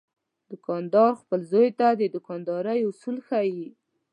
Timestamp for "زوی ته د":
1.51-2.01